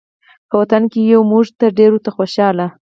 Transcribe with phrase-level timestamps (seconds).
[0.49, 1.45] په وطن کې یو موږ
[1.77, 2.67] ډېر ورته خوشحاله